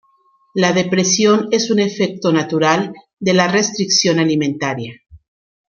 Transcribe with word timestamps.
La 0.55 0.73
depresión 0.73 1.47
es 1.51 1.69
un 1.69 1.77
efecto 1.77 2.33
natural 2.33 2.91
de 3.19 3.35
la 3.35 3.47
restricción 3.47 4.17
alimentaria. 4.17 4.99